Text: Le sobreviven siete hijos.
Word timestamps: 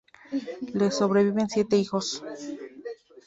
Le 0.73 0.89
sobreviven 0.89 1.47
siete 1.47 1.77
hijos. 1.77 2.23